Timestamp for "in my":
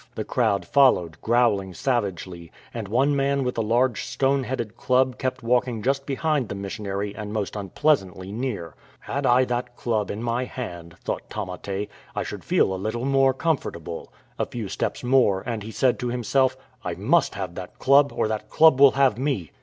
10.09-10.45